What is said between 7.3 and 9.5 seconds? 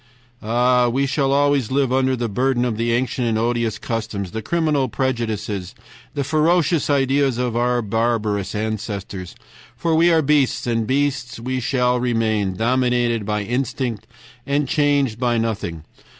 of our barbarous ancestors,